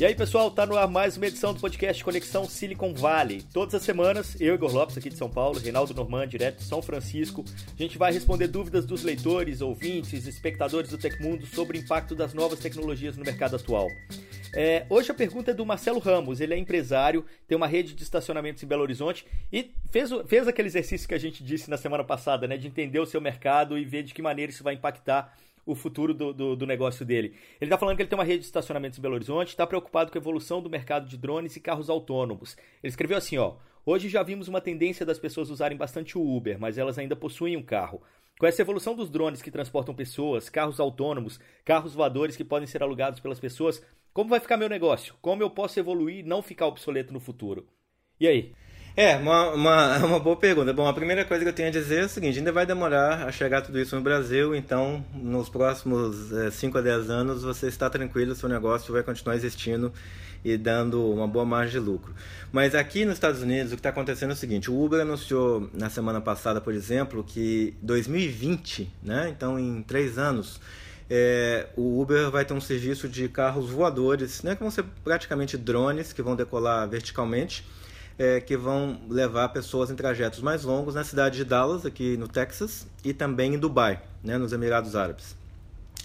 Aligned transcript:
E 0.00 0.04
aí, 0.06 0.14
pessoal, 0.14 0.50
tá 0.50 0.64
no 0.64 0.78
ar 0.78 0.88
mais 0.88 1.18
uma 1.18 1.26
edição 1.26 1.52
do 1.52 1.60
podcast 1.60 2.02
Conexão 2.02 2.46
Silicon 2.46 2.94
Valley. 2.94 3.42
Todas 3.52 3.74
as 3.74 3.82
semanas, 3.82 4.34
eu, 4.40 4.54
Igor 4.54 4.72
Lopes, 4.72 4.96
aqui 4.96 5.10
de 5.10 5.14
São 5.14 5.28
Paulo, 5.28 5.58
Reinaldo 5.58 5.92
Norman, 5.92 6.26
direto 6.26 6.56
de 6.56 6.64
São 6.64 6.80
Francisco, 6.80 7.44
a 7.46 7.82
gente 7.82 7.98
vai 7.98 8.10
responder 8.10 8.48
dúvidas 8.48 8.86
dos 8.86 9.02
leitores, 9.02 9.60
ouvintes, 9.60 10.26
espectadores 10.26 10.88
do 10.88 10.96
Tecmundo 10.96 11.44
sobre 11.44 11.76
o 11.76 11.80
impacto 11.82 12.14
das 12.14 12.32
novas 12.32 12.60
tecnologias 12.60 13.14
no 13.18 13.26
mercado 13.26 13.56
atual. 13.56 13.88
É, 14.56 14.86
hoje 14.88 15.10
a 15.10 15.14
pergunta 15.14 15.50
é 15.50 15.54
do 15.54 15.66
Marcelo 15.66 15.98
Ramos, 15.98 16.40
ele 16.40 16.54
é 16.54 16.56
empresário, 16.56 17.22
tem 17.46 17.54
uma 17.54 17.66
rede 17.66 17.92
de 17.92 18.02
estacionamentos 18.02 18.62
em 18.62 18.66
Belo 18.66 18.80
Horizonte 18.80 19.26
e 19.52 19.70
fez, 19.90 20.08
fez 20.26 20.48
aquele 20.48 20.68
exercício 20.68 21.06
que 21.06 21.14
a 21.14 21.18
gente 21.18 21.44
disse 21.44 21.68
na 21.68 21.76
semana 21.76 22.02
passada, 22.02 22.48
né, 22.48 22.56
de 22.56 22.66
entender 22.66 23.00
o 23.00 23.06
seu 23.06 23.20
mercado 23.20 23.76
e 23.76 23.84
ver 23.84 24.02
de 24.02 24.14
que 24.14 24.22
maneira 24.22 24.50
isso 24.50 24.64
vai 24.64 24.72
impactar 24.72 25.36
o 25.72 25.74
futuro 25.74 26.12
do, 26.12 26.32
do, 26.32 26.56
do 26.56 26.66
negócio 26.66 27.04
dele. 27.04 27.34
Ele 27.60 27.68
está 27.68 27.78
falando 27.78 27.96
que 27.96 28.02
ele 28.02 28.08
tem 28.08 28.18
uma 28.18 28.24
rede 28.24 28.40
de 28.40 28.46
estacionamentos 28.46 28.98
em 28.98 29.02
Belo 29.02 29.14
Horizonte, 29.14 29.48
está 29.48 29.66
preocupado 29.66 30.10
com 30.10 30.18
a 30.18 30.20
evolução 30.20 30.62
do 30.62 30.70
mercado 30.70 31.08
de 31.08 31.16
drones 31.16 31.56
e 31.56 31.60
carros 31.60 31.90
autônomos. 31.90 32.56
Ele 32.82 32.90
escreveu 32.90 33.16
assim, 33.16 33.38
ó. 33.38 33.56
Hoje 33.84 34.08
já 34.08 34.22
vimos 34.22 34.46
uma 34.46 34.60
tendência 34.60 35.06
das 35.06 35.18
pessoas 35.18 35.50
usarem 35.50 35.76
bastante 35.76 36.18
o 36.18 36.36
Uber, 36.36 36.58
mas 36.60 36.76
elas 36.76 36.98
ainda 36.98 37.16
possuem 37.16 37.56
um 37.56 37.62
carro. 37.62 38.02
Com 38.38 38.46
essa 38.46 38.62
evolução 38.62 38.94
dos 38.94 39.10
drones 39.10 39.42
que 39.42 39.50
transportam 39.50 39.94
pessoas, 39.94 40.48
carros 40.48 40.80
autônomos, 40.80 41.38
carros 41.64 41.94
voadores 41.94 42.36
que 42.36 42.44
podem 42.44 42.66
ser 42.66 42.82
alugados 42.82 43.20
pelas 43.20 43.38
pessoas, 43.40 43.84
como 44.12 44.30
vai 44.30 44.40
ficar 44.40 44.56
meu 44.56 44.68
negócio? 44.68 45.14
Como 45.20 45.42
eu 45.42 45.50
posso 45.50 45.78
evoluir 45.78 46.18
e 46.18 46.22
não 46.22 46.42
ficar 46.42 46.66
obsoleto 46.66 47.12
no 47.12 47.20
futuro? 47.20 47.66
E 48.18 48.26
aí? 48.26 48.52
É, 48.96 49.16
uma, 49.16 49.50
uma, 49.50 49.98
uma 50.04 50.18
boa 50.18 50.36
pergunta. 50.36 50.72
Bom, 50.72 50.86
a 50.86 50.92
primeira 50.92 51.24
coisa 51.24 51.44
que 51.44 51.48
eu 51.48 51.54
tenho 51.54 51.68
a 51.68 51.72
dizer 51.72 52.02
é 52.02 52.04
o 52.06 52.08
seguinte: 52.08 52.38
ainda 52.38 52.52
vai 52.52 52.66
demorar 52.66 53.26
a 53.26 53.32
chegar 53.32 53.62
tudo 53.62 53.78
isso 53.78 53.94
no 53.94 54.02
Brasil, 54.02 54.54
então 54.54 55.04
nos 55.14 55.48
próximos 55.48 56.30
5 56.52 56.76
é, 56.76 56.80
a 56.80 56.84
10 56.84 57.10
anos 57.10 57.42
você 57.42 57.68
está 57.68 57.88
tranquilo, 57.88 58.34
seu 58.34 58.48
negócio 58.48 58.92
vai 58.92 59.02
continuar 59.02 59.36
existindo 59.36 59.92
e 60.44 60.56
dando 60.56 61.04
uma 61.10 61.28
boa 61.28 61.44
margem 61.44 61.80
de 61.80 61.86
lucro. 61.86 62.14
Mas 62.50 62.74
aqui 62.74 63.04
nos 63.04 63.14
Estados 63.14 63.42
Unidos 63.42 63.72
o 63.72 63.76
que 63.76 63.80
está 63.80 63.90
acontecendo 63.90 64.30
é 64.30 64.34
o 64.34 64.36
seguinte: 64.36 64.70
o 64.70 64.84
Uber 64.84 65.00
anunciou 65.00 65.70
na 65.72 65.88
semana 65.88 66.20
passada, 66.20 66.60
por 66.60 66.74
exemplo, 66.74 67.22
que 67.22 67.74
2020, 67.82 68.90
né? 69.02 69.28
Então 69.28 69.58
em 69.58 69.82
três 69.82 70.18
anos. 70.18 70.60
É, 71.12 71.66
o 71.76 72.00
Uber 72.00 72.30
vai 72.30 72.44
ter 72.44 72.54
um 72.54 72.60
serviço 72.60 73.08
de 73.08 73.28
carros 73.28 73.68
voadores, 73.68 74.44
né, 74.44 74.54
que 74.54 74.60
vão 74.60 74.70
ser 74.70 74.84
praticamente 75.02 75.58
drones 75.58 76.12
que 76.12 76.22
vão 76.22 76.36
decolar 76.36 76.88
verticalmente 76.88 77.64
é, 78.20 78.38
que 78.38 78.54
vão 78.54 79.00
levar 79.08 79.48
pessoas 79.48 79.90
em 79.90 79.94
trajetos 79.94 80.42
mais 80.42 80.62
longos 80.62 80.94
na 80.94 81.02
cidade 81.02 81.38
de 81.38 81.44
Dallas, 81.44 81.86
aqui 81.86 82.18
no 82.18 82.28
Texas, 82.28 82.86
e 83.02 83.14
também 83.14 83.54
em 83.54 83.58
Dubai, 83.58 84.02
né, 84.22 84.36
nos 84.36 84.52
Emirados 84.52 84.94
Árabes, 84.94 85.34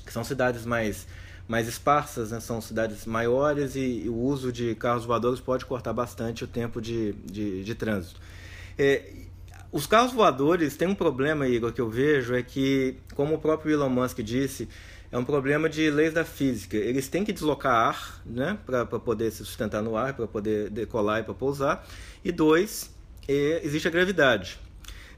que 0.05 0.13
são 0.13 0.23
cidades 0.23 0.65
mais, 0.65 1.05
mais 1.45 1.67
esparsas, 1.67 2.31
né, 2.31 2.39
são 2.39 2.61
cidades 2.61 3.05
maiores 3.05 3.75
e, 3.75 4.03
e, 4.05 4.09
o 4.09 4.15
uso 4.15 4.49
de 4.49 4.75
carros 4.75 5.03
voadores 5.03 5.41
pode 5.41 5.65
cortar 5.65 5.91
bastante 5.91 6.45
o 6.45 6.47
tempo 6.47 6.79
de, 6.79 7.11
de, 7.25 7.65
de 7.65 7.75
trânsito. 7.75 8.21
É, 8.79 9.11
os 9.69 9.85
carros 9.85 10.13
voadores 10.13 10.77
têm 10.77 10.87
um 10.87 10.95
problema, 10.95 11.45
Igor, 11.45 11.73
que 11.73 11.81
eu 11.81 11.89
vejo, 11.89 12.33
é 12.33 12.41
que, 12.41 12.95
como 13.13 13.35
o 13.35 13.37
próprio 13.37 13.73
Elon 13.73 13.89
Musk 13.89 14.19
disse, 14.21 14.69
é 15.11 15.17
um 15.17 15.23
problema 15.23 15.69
de 15.69 15.89
leis 15.89 16.13
da 16.13 16.25
física. 16.25 16.77
Eles 16.77 17.07
têm 17.07 17.23
que 17.23 17.31
deslocar 17.31 17.73
ar, 17.73 18.21
né, 18.25 18.57
para 18.65 18.85
poder 18.85 19.31
se 19.31 19.37
sustentar 19.45 19.81
no 19.81 19.95
ar, 19.95 20.13
para 20.13 20.27
poder 20.27 20.69
decolar 20.69 21.21
e 21.21 21.23
para 21.23 21.33
pousar. 21.33 21.87
E 22.23 22.31
dois, 22.31 22.93
é, 23.27 23.61
existe 23.63 23.87
a 23.87 23.91
gravidade. 23.91 24.59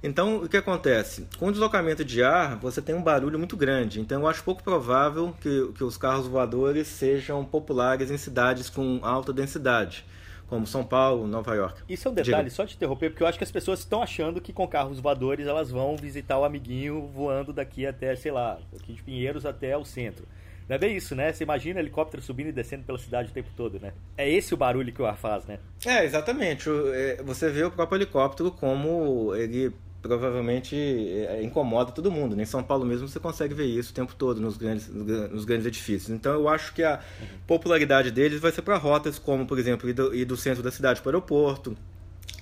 Então, 0.04 0.44
o 0.44 0.50
que 0.50 0.58
acontece? 0.58 1.28
Com 1.40 1.48
o 1.48 1.52
deslocamento 1.52 2.06
de 2.06 2.22
ar, 2.22 2.58
você 2.58 2.82
tem 2.82 2.94
um 2.94 3.02
barulho 3.02 3.40
muito 3.40 3.58
grande. 3.58 4.00
Então, 4.00 4.22
eu 4.22 4.28
acho 4.28 4.44
pouco 4.44 4.64
provável 4.64 5.36
que, 5.42 5.72
que 5.76 5.84
os 5.84 5.98
carros 5.98 6.28
voadores 6.28 6.88
sejam 6.88 7.44
populares 7.44 8.12
em 8.12 8.18
cidades 8.18 8.70
com 8.70 9.00
alta 9.02 9.34
densidade 9.34 10.06
como 10.48 10.66
São 10.66 10.84
Paulo, 10.84 11.28
Nova 11.28 11.54
York. 11.56 11.82
Isso 11.90 12.08
é 12.08 12.12
um 12.12 12.14
detalhe, 12.14 12.46
Diga. 12.46 12.50
só 12.56 12.66
te 12.66 12.76
interromper, 12.76 13.10
porque 13.10 13.24
eu 13.24 13.28
acho 13.28 13.38
que 13.38 13.44
as 13.44 13.52
pessoas 13.52 13.80
estão 13.80 14.02
achando 14.02 14.40
que 14.42 14.54
com 14.54 14.68
carros 14.68 15.00
voadores 15.00 15.46
elas 15.48 15.70
vão 15.70 15.96
visitar 15.98 16.40
o 16.40 16.44
amiguinho 16.46 17.08
voando 17.08 17.52
daqui 17.52 17.86
até, 17.86 18.16
sei 18.16 18.32
lá, 18.32 18.58
aqui 18.76 18.94
de 18.94 19.04
Pinheiros 19.04 19.46
até 19.46 19.78
o 19.78 19.84
centro. 19.86 20.26
Não 20.68 20.76
é 20.76 20.80
bem 20.80 20.98
isso, 20.98 21.16
né? 21.16 21.32
Você 21.32 21.44
imagina 21.46 21.80
helicóptero 21.80 22.22
subindo 22.22 22.50
e 22.50 22.52
descendo 22.52 22.84
pela 22.84 22.98
cidade 22.98 23.30
o 23.30 23.34
tempo 23.34 23.50
todo, 23.56 23.80
né? 23.80 23.94
É 24.18 24.30
esse 24.30 24.54
o 24.54 24.58
barulho 24.58 24.92
que 24.92 25.02
o 25.02 25.06
ar 25.06 25.18
faz, 25.18 25.46
né? 25.46 25.60
É, 25.86 26.04
exatamente. 26.04 26.70
É, 26.94 27.24
você 27.24 27.50
vê 27.50 27.64
o 27.64 27.72
próprio 27.72 27.98
helicóptero 27.98 28.52
como 28.52 29.34
ele 29.34 29.72
provavelmente 30.02 30.76
é, 30.76 31.42
incomoda 31.44 31.92
todo 31.92 32.12
mundo. 32.12 32.36
Né? 32.36 32.44
Em 32.44 32.46
São 32.46 32.64
Paulo 32.64 32.86
mesmo 32.86 33.08
você 33.08 33.20
consegue 33.20 33.54
ver 33.54 33.66
isso 33.66 33.92
o 33.92 33.94
tempo 33.94 34.16
todo 34.16 34.40
nos 34.40 34.58
grandes, 34.58 34.88
nos 34.88 35.46
grandes 35.46 35.66
edifícios. 35.66 36.10
Então 36.10 36.34
eu 36.34 36.50
acho 36.50 36.74
que 36.74 36.84
a 36.84 37.00
popularidade 37.46 38.12
deles 38.12 38.40
vai 38.40 38.52
ser 38.52 38.62
para 38.62 38.78
rotas 38.78 39.20
como, 39.20 39.46
por 39.46 39.60
exemplo, 39.60 39.90
ir 39.90 39.94
do, 39.94 40.16
ir 40.16 40.26
do 40.26 40.38
centro 40.38 40.64
da 40.64 40.72
cidade 40.72 41.02
para 41.02 41.10
o 41.10 41.12
aeroporto, 41.12 41.78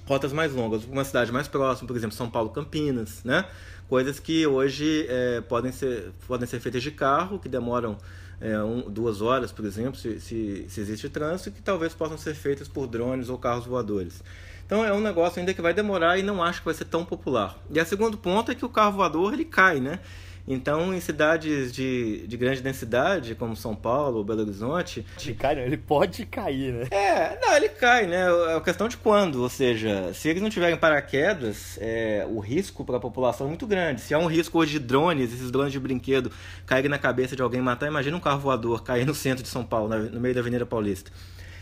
rotas 0.05 0.31
mais 0.31 0.53
longas, 0.53 0.85
uma 0.85 1.03
cidade 1.03 1.31
mais 1.31 1.47
próxima, 1.47 1.87
por 1.87 1.97
exemplo, 1.97 2.15
São 2.15 2.29
Paulo, 2.29 2.49
Campinas, 2.49 3.23
né? 3.23 3.45
Coisas 3.87 4.19
que 4.19 4.47
hoje 4.47 5.05
é, 5.07 5.41
podem, 5.41 5.71
ser, 5.71 6.11
podem 6.27 6.47
ser 6.47 6.59
feitas 6.59 6.81
de 6.81 6.91
carro, 6.91 7.37
que 7.37 7.47
demoram 7.47 7.97
é, 8.39 8.61
um, 8.61 8.81
duas 8.89 9.21
horas, 9.21 9.51
por 9.51 9.65
exemplo, 9.65 9.99
se, 9.99 10.19
se, 10.19 10.65
se 10.67 10.81
existe 10.81 11.09
trânsito, 11.09 11.51
que 11.51 11.61
talvez 11.61 11.93
possam 11.93 12.17
ser 12.17 12.35
feitas 12.35 12.67
por 12.67 12.87
drones 12.87 13.29
ou 13.29 13.37
carros 13.37 13.65
voadores. 13.65 14.21
Então 14.65 14.83
é 14.83 14.91
um 14.91 14.99
negócio 14.99 15.39
ainda 15.39 15.53
que 15.53 15.61
vai 15.61 15.73
demorar 15.73 16.17
e 16.17 16.23
não 16.23 16.43
acho 16.43 16.59
que 16.59 16.65
vai 16.65 16.73
ser 16.73 16.85
tão 16.85 17.05
popular. 17.05 17.57
E 17.69 17.79
o 17.79 17.85
segundo 17.85 18.17
ponto 18.17 18.51
é 18.51 18.55
que 18.55 18.65
o 18.65 18.69
carro 18.69 18.93
voador 18.93 19.33
ele 19.33 19.45
cai, 19.45 19.79
né? 19.79 19.99
Então, 20.47 20.93
em 20.93 20.99
cidades 20.99 21.73
de, 21.73 22.25
de 22.27 22.37
grande 22.37 22.61
densidade, 22.61 23.33
como 23.33 23.55
São 23.55 23.75
Paulo 23.75 24.17
ou 24.17 24.23
Belo 24.23 24.41
Horizonte. 24.41 25.05
Ele 25.23 25.33
cai, 25.33 25.59
ele 25.59 25.77
pode 25.77 26.25
cair, 26.25 26.71
né? 26.71 26.87
É, 26.91 27.39
não, 27.41 27.55
ele 27.55 27.69
cai, 27.69 28.05
né? 28.05 28.25
É 28.55 28.59
questão 28.59 28.87
de 28.87 28.97
quando. 28.97 29.41
Ou 29.41 29.49
seja, 29.49 30.13
se 30.13 30.29
eles 30.29 30.41
não 30.41 30.49
tiverem 30.49 30.77
paraquedas, 30.77 31.79
é, 31.81 32.25
o 32.29 32.39
risco 32.39 32.85
para 32.85 32.97
a 32.97 32.99
população 32.99 33.47
é 33.47 33.49
muito 33.49 33.65
grande. 33.65 34.01
Se 34.01 34.13
há 34.13 34.19
um 34.19 34.27
risco 34.27 34.59
hoje 34.59 34.73
de 34.73 34.79
drones, 34.79 35.33
esses 35.33 35.49
drones 35.49 35.71
de 35.71 35.79
brinquedo 35.79 36.31
caírem 36.65 36.89
na 36.89 36.99
cabeça 36.99 37.35
de 37.35 37.41
alguém 37.41 37.61
matar, 37.61 37.87
imagina 37.87 38.15
um 38.15 38.19
carro 38.19 38.39
voador 38.39 38.83
cair 38.83 39.05
no 39.05 39.15
centro 39.15 39.41
de 39.41 39.49
São 39.49 39.63
Paulo, 39.65 39.97
no 39.97 40.19
meio 40.19 40.35
da 40.35 40.41
Avenida 40.41 40.65
Paulista. 40.65 41.11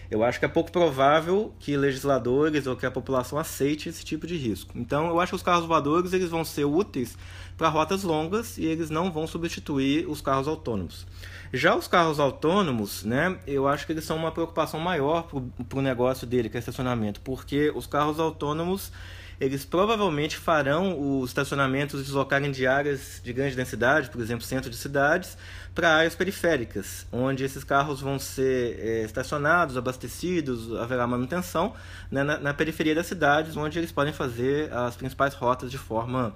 Eu 0.10 0.24
acho 0.24 0.40
que 0.40 0.46
é 0.46 0.48
pouco 0.48 0.72
provável 0.72 1.54
que 1.60 1.76
legisladores 1.76 2.68
ou 2.68 2.76
que 2.76 2.86
a 2.86 2.92
população 2.92 3.38
aceite 3.40 3.90
esse 3.90 4.04
tipo 4.04 4.28
de 4.28 4.36
risco. 4.36 4.78
Então, 4.78 5.08
eu 5.08 5.20
acho 5.20 5.32
que 5.32 5.36
os 5.36 5.44
carros 5.44 5.66
voadores 5.66 6.14
eles 6.14 6.30
vão 6.30 6.46
ser 6.46 6.66
úteis 6.66 7.18
para 7.58 7.70
rotas 7.70 8.04
longas 8.04 8.58
e 8.58 8.66
eles 8.66 8.90
não 8.90 9.12
vão 9.12 9.26
substituir 9.26 10.08
os 10.08 10.22
carros 10.22 10.48
autônomos. 10.48 11.06
Já 11.52 11.76
os 11.76 11.88
carros 11.88 12.20
autônomos, 12.20 13.04
né, 13.04 13.38
eu 13.46 13.68
acho 13.68 13.86
que 13.86 13.92
eles 13.92 14.04
são 14.04 14.18
uma 14.18 14.32
preocupação 14.32 14.80
maior 14.80 15.28
para 15.70 15.80
o 15.80 15.82
negócio 15.82 16.26
dele, 16.26 16.50
que 16.50 16.58
é 16.58 16.60
estacionamento, 16.60 17.22
porque 17.22 17.72
os 17.76 17.86
carros 17.86 18.20
autônomos 18.20 18.92
eles 19.40 19.66
provavelmente 19.66 20.38
farão 20.38 21.20
os 21.20 21.30
estacionamentos 21.30 22.04
deslocarem 22.04 22.52
de 22.52 22.68
áreas 22.68 23.22
de 23.24 23.34
grande 23.34 23.56
densidade, 23.56 24.10
por 24.10 24.22
exemplo, 24.22 24.44
centro 24.44 24.70
de 24.70 24.78
cidades, 24.78 25.38
para 25.74 25.96
áreas 25.96 26.16
periféricas, 26.16 27.08
onde 27.12 27.44
esses 27.44 27.64
carros 27.64 28.00
vão 28.00 28.20
ser 28.20 28.80
é, 28.80 29.04
estacionados, 29.04 29.76
abastecidos, 29.76 30.76
haverá 30.80 31.08
manutenção 31.08 31.74
né, 32.12 32.24
na, 32.24 32.40
na, 32.40 32.54
periferia 32.54 32.94
das 32.94 33.08
cidades, 33.08 33.58
onde 33.58 33.80
eles 33.80 33.92
podem 33.92 34.14
fazer 34.14 34.72
as 34.72 34.96
principais 34.96 35.34
rotas 35.34 35.72
de 35.72 35.78
forma 35.80 36.34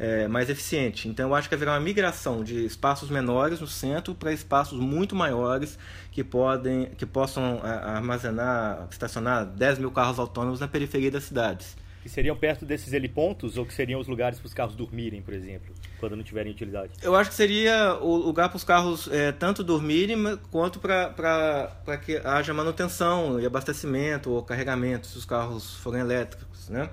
é, 0.00 0.26
mais 0.26 0.50
eficiente. 0.50 1.08
Então, 1.08 1.28
eu 1.28 1.34
acho 1.34 1.48
que 1.48 1.54
haverá 1.54 1.72
uma 1.72 1.80
migração 1.80 2.42
de 2.42 2.64
espaços 2.64 3.08
menores 3.08 3.60
no 3.60 3.68
centro 3.68 4.16
para 4.16 4.32
espaços 4.32 4.80
muito 4.80 5.14
maiores 5.14 5.78
que, 6.10 6.24
podem, 6.24 6.86
que 6.86 7.06
possam 7.06 7.60
armazenar, 7.62 8.88
estacionar 8.90 9.46
10 9.46 9.78
mil 9.78 9.92
carros 9.92 10.18
autônomos 10.18 10.58
na 10.58 10.66
periferia 10.66 11.10
das 11.10 11.22
cidades 11.22 11.76
que 12.02 12.08
seriam 12.08 12.36
perto 12.36 12.66
desses 12.66 12.92
helipontos 12.92 13.56
ou 13.56 13.64
que 13.64 13.72
seriam 13.72 14.00
os 14.00 14.08
lugares 14.08 14.38
para 14.38 14.46
os 14.46 14.52
carros 14.52 14.74
dormirem, 14.74 15.22
por 15.22 15.32
exemplo, 15.32 15.72
quando 16.00 16.16
não 16.16 16.24
tiverem 16.24 16.50
utilidade? 16.50 16.92
Eu 17.00 17.14
acho 17.14 17.30
que 17.30 17.36
seria 17.36 17.94
o 18.00 18.16
lugar 18.16 18.48
para 18.48 18.56
os 18.56 18.64
carros 18.64 19.08
é, 19.12 19.30
tanto 19.30 19.62
dormirem 19.62 20.36
quanto 20.50 20.80
para 20.80 21.96
que 22.04 22.16
haja 22.18 22.52
manutenção 22.52 23.38
e 23.38 23.46
abastecimento 23.46 24.30
ou 24.32 24.42
carregamento 24.42 25.06
se 25.06 25.16
os 25.16 25.24
carros 25.24 25.76
forem 25.76 26.00
elétricos, 26.00 26.68
né? 26.68 26.90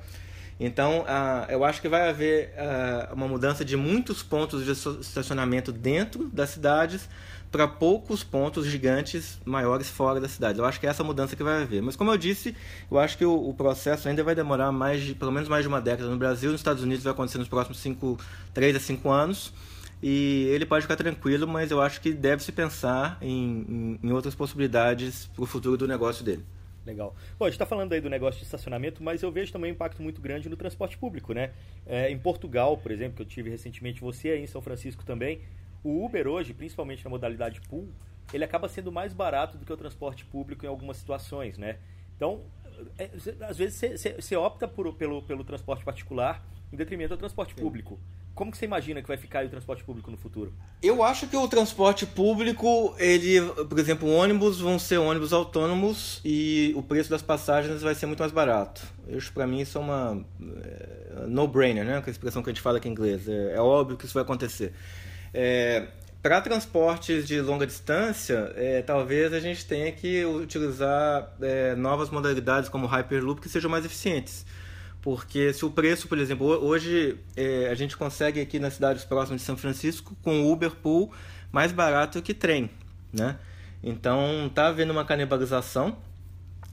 Então, 0.59 1.05
eu 1.47 1.63
acho 1.63 1.81
que 1.81 1.87
vai 1.87 2.09
haver 2.09 2.53
uma 3.13 3.29
mudança 3.29 3.63
de 3.63 3.77
muitos 3.77 4.21
pontos 4.21 4.65
de 4.65 4.71
estacionamento 4.71 5.71
dentro 5.71 6.27
das 6.33 6.49
cidades 6.49 7.07
para 7.51 7.67
poucos 7.67 8.23
pontos 8.23 8.65
gigantes 8.67 9.39
maiores 9.43 9.89
fora 9.89 10.19
da 10.19 10.27
cidade. 10.27 10.59
Eu 10.59 10.65
acho 10.65 10.79
que 10.79 10.85
é 10.85 10.89
essa 10.89 11.03
mudança 11.03 11.35
que 11.35 11.43
vai 11.43 11.63
haver. 11.63 11.81
Mas 11.81 11.95
como 11.95 12.11
eu 12.11 12.17
disse, 12.17 12.55
eu 12.89 12.99
acho 12.99 13.17
que 13.17 13.25
o, 13.25 13.49
o, 13.49 13.53
processo 13.53 14.07
ainda 14.07 14.23
vai 14.23 14.35
demorar 14.35 14.71
mais 14.71 15.01
de, 15.01 15.15
pelo 15.15 15.31
menos 15.31 15.49
mais 15.49 15.63
de 15.63 15.67
uma 15.67 15.81
década 15.81 16.09
no 16.09 16.17
Brasil. 16.17 16.51
Nos 16.51 16.61
Estados 16.61 16.83
Unidos 16.83 17.03
vai 17.03 17.11
acontecer 17.13 17.39
nos 17.39 17.47
próximos 17.47 17.79
5, 17.79 18.19
3 18.53 18.75
a 18.75 18.79
5 18.79 19.09
anos. 19.09 19.53
E 20.01 20.47
ele 20.51 20.65
pode 20.65 20.83
ficar 20.83 20.95
tranquilo, 20.95 21.47
mas 21.47 21.71
eu 21.71 21.81
acho 21.81 21.99
que 21.99 22.13
deve 22.13 22.41
se 22.43 22.51
pensar 22.51 23.17
em, 23.21 23.97
em, 24.01 24.07
em 24.07 24.11
outras 24.11 24.33
possibilidades 24.33 25.25
para 25.35 25.43
o 25.43 25.45
futuro 25.45 25.75
do 25.75 25.87
negócio 25.87 26.23
dele. 26.23 26.43
Legal. 26.85 27.13
Bom, 27.37 27.45
a 27.45 27.49
gente 27.49 27.55
está 27.55 27.65
falando 27.65 27.91
aí 27.91 27.99
do 27.99 28.09
negócio 28.09 28.39
de 28.39 28.45
estacionamento, 28.45 29.03
mas 29.03 29.21
eu 29.21 29.31
vejo 29.31 29.51
também 29.51 29.71
um 29.71 29.73
impacto 29.73 30.01
muito 30.01 30.21
grande 30.21 30.47
no 30.47 30.55
transporte 30.55 30.97
público, 30.97 31.33
né? 31.33 31.51
É, 31.85 32.09
em 32.09 32.17
Portugal, 32.17 32.77
por 32.77 32.91
exemplo, 32.91 33.17
que 33.17 33.21
eu 33.21 33.25
tive 33.25 33.49
recentemente, 33.49 33.99
você 33.99 34.29
aí 34.29 34.41
em 34.41 34.47
São 34.47 34.61
Francisco 34.61 35.03
também, 35.03 35.41
o 35.83 36.05
Uber 36.05 36.27
hoje, 36.27 36.53
principalmente 36.53 37.03
na 37.03 37.09
modalidade 37.09 37.61
pool, 37.61 37.87
ele 38.33 38.43
acaba 38.43 38.67
sendo 38.67 38.91
mais 38.91 39.13
barato 39.13 39.57
do 39.57 39.65
que 39.65 39.73
o 39.73 39.77
transporte 39.77 40.25
público 40.25 40.65
em 40.65 40.69
algumas 40.69 40.97
situações, 40.97 41.57
né? 41.57 41.77
Então, 42.15 42.41
é, 42.97 43.09
às 43.47 43.57
vezes 43.57 44.01
você 44.19 44.35
opta 44.35 44.67
por, 44.67 44.93
pelo, 44.93 45.21
pelo 45.21 45.43
transporte 45.43 45.83
particular 45.83 46.45
em 46.71 46.77
detrimento 46.77 47.15
do 47.15 47.17
transporte 47.17 47.53
Sim. 47.55 47.61
público. 47.61 47.99
Como 48.35 48.51
que 48.51 48.57
você 48.57 48.63
imagina 48.63 49.01
que 49.01 49.07
vai 49.07 49.17
ficar 49.17 49.45
o 49.45 49.49
transporte 49.49 49.83
público 49.83 50.09
no 50.09 50.15
futuro? 50.15 50.53
Eu 50.81 51.03
acho 51.03 51.27
que 51.27 51.35
o 51.35 51.45
transporte 51.47 52.05
público, 52.05 52.95
ele, 52.97 53.41
por 53.65 53.77
exemplo, 53.77 54.07
ônibus 54.07 54.61
vão 54.61 54.79
ser 54.79 54.97
ônibus 54.97 55.33
autônomos 55.33 56.21
e 56.23 56.71
o 56.73 56.81
preço 56.81 57.09
das 57.09 57.21
passagens 57.21 57.81
vai 57.81 57.93
ser 57.93 58.05
muito 58.05 58.19
mais 58.19 58.31
barato. 58.31 58.81
Isso 59.09 59.33
para 59.33 59.45
mim 59.45 59.59
isso 59.59 59.77
é 59.77 59.81
uma 59.81 60.25
é, 60.41 61.25
no-brainer, 61.27 61.83
né? 61.83 62.01
Que 62.01 62.07
é 62.07 62.11
a 62.11 62.11
expressão 62.11 62.41
que 62.41 62.49
a 62.49 62.53
gente 62.53 62.61
fala 62.61 62.77
aqui 62.77 62.87
em 62.87 62.91
inglês. 62.91 63.27
É, 63.27 63.55
é 63.55 63.59
óbvio 63.59 63.97
que 63.97 64.05
isso 64.05 64.13
vai 64.13 64.23
acontecer. 64.23 64.73
É, 65.33 65.87
para 66.21 66.41
transportes 66.41 67.27
de 67.27 67.39
longa 67.39 67.65
distância, 67.65 68.51
é, 68.55 68.81
talvez 68.81 69.31
a 69.33 69.39
gente 69.39 69.65
tenha 69.65 69.91
que 69.91 70.25
utilizar 70.25 71.33
é, 71.41 71.75
novas 71.75 72.09
modalidades 72.09 72.69
como 72.69 72.87
Hyperloop 72.87 73.39
que 73.39 73.47
sejam 73.47 73.71
mais 73.71 73.85
eficientes. 73.85 74.45
Porque 75.01 75.53
se 75.53 75.63
o 75.63 75.71
preço, 75.71 76.07
por 76.09 76.17
exemplo, 76.17 76.45
hoje 76.45 77.17
é, 77.37 77.69
a 77.69 77.75
gente 77.75 77.95
consegue 77.95 78.41
aqui 78.41 78.59
nas 78.59 78.73
cidades 78.73 79.05
próximas 79.05 79.39
de 79.39 79.47
São 79.47 79.55
Francisco 79.55 80.13
com 80.21 80.51
Uber 80.51 80.71
Pool 80.71 81.11
mais 81.51 81.71
barato 81.71 82.21
que 82.21 82.33
trem, 82.33 82.69
né? 83.13 83.37
Então 83.81 84.47
está 84.47 84.67
havendo 84.67 84.91
uma 84.91 85.05
canibalização 85.05 85.97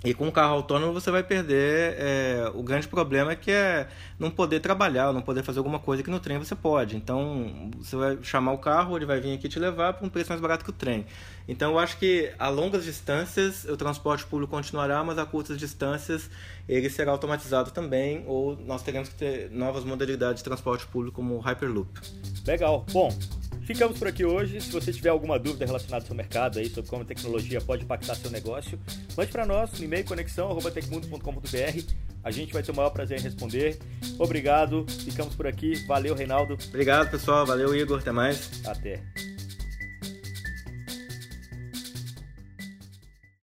e 0.05 0.15
com 0.15 0.29
o 0.29 0.33
carro 0.33 0.55
autônomo 0.55 0.93
você 0.93 1.11
vai 1.11 1.23
perder. 1.23 1.97
É, 1.99 2.51
o 2.55 2.63
grande 2.63 2.87
problema 2.87 3.33
é 3.33 3.37
que 3.37 3.51
é 3.51 3.89
não 4.19 4.31
poder 4.31 4.61
trabalhar, 4.61 5.13
não 5.13 5.23
poder 5.23 5.43
fazer 5.43 5.59
alguma 5.59 5.79
coisa 5.79 6.03
que 6.03 6.11
no 6.11 6.21
trem 6.21 6.39
você 6.39 6.55
pode. 6.55 6.97
Então 6.97 7.71
você 7.79 7.97
vai 7.97 8.19
chamar 8.23 8.53
o 8.53 8.59
carro, 8.59 8.97
ele 8.97 9.07
vai 9.07 9.21
vir 9.21 9.35
aqui 9.35 9.49
te 9.49 9.59
levar 9.59 9.95
por 9.95 10.07
um 10.07 10.09
preço 10.09 10.31
mais 10.31 10.41
barato 10.41 10.65
que 10.65 10.71
o 10.71 10.73
trem. 10.73 11.07
Então 11.49 11.73
eu 11.73 11.79
acho 11.79 11.99
que 11.99 12.33
a 12.39 12.49
longas 12.49 12.85
distâncias 12.85 13.65
o 13.65 13.77
transporte 13.77 14.25
público 14.25 14.51
continuará, 14.51 15.03
mas 15.03 15.19
a 15.19 15.25
curtas 15.25 15.59
distâncias 15.59 16.29
ele 16.69 16.91
será 16.91 17.13
automatizado 17.13 17.71
também, 17.71 18.25
ou 18.27 18.57
nós 18.67 18.83
teremos 18.83 19.09
que 19.09 19.15
ter 19.15 19.51
novas 19.51 19.85
modalidades 19.85 20.43
de 20.43 20.45
transporte 20.45 20.87
público 20.87 21.17
como 21.17 21.37
o 21.37 21.41
Hyperloop. 21.41 21.89
Legal. 22.45 22.85
Bom, 22.93 23.09
Ficamos 23.67 23.99
por 23.99 24.07
aqui 24.07 24.25
hoje. 24.25 24.61
Se 24.61 24.71
você 24.71 24.93
tiver 24.93 25.09
alguma 25.09 25.41
dúvida 25.41 25.67
relacionada 25.67 26.05
ao 26.05 26.07
seu 26.07 26.15
mercado 26.15 26.61
aí, 26.61 26.71
sobre 26.71 26.89
como 26.89 27.03
a 27.03 27.05
tecnologia 27.05 27.61
pode 27.61 27.83
impactar 27.83 28.15
seu 28.15 28.31
negócio, 28.31 28.79
mande 29.17 29.33
para 29.33 29.45
nós 29.45 29.73
no 29.73 29.85
e-mail 29.85 30.05
conexão@tecmundo.com.br. 30.05 31.93
A 32.23 32.31
gente 32.31 32.53
vai 32.53 32.63
ter 32.63 32.71
o 32.71 32.77
maior 32.77 32.91
prazer 32.91 33.19
em 33.19 33.23
responder. 33.23 33.77
Obrigado. 34.19 34.87
Ficamos 35.05 35.35
por 35.35 35.49
aqui. 35.49 35.75
Valeu, 35.87 36.15
Reinaldo. 36.15 36.57
Obrigado, 36.69 37.11
pessoal. 37.11 37.45
Valeu, 37.45 37.75
Igor. 37.75 37.99
Até 37.99 38.13
mais. 38.13 38.65
Até. 38.65 39.03